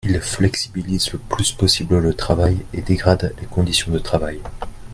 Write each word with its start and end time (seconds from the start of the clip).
Il 0.07 0.19
flexibilise 0.19 1.13
le 1.13 1.19
plus 1.19 1.51
possible 1.51 1.99
le 1.99 2.15
travail 2.15 2.57
et 2.73 2.81
dégrade 2.81 3.35
les 3.39 3.45
conditions 3.45 3.91
de 3.91 3.99
travail. 3.99 4.39